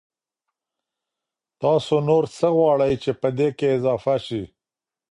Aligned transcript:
تاسو 1.61 1.95
نور 2.07 2.23
څه 2.37 2.47
غواړئ 2.57 2.93
چي 3.03 3.11
پدې 3.21 3.47
کي 3.57 3.67
اضافه 3.77 4.15
سي؟ 4.25 4.41